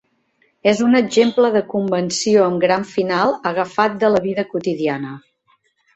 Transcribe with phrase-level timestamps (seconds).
[0.71, 5.13] És un exemple de convenció amb gran final agafat de la vida quotidiana.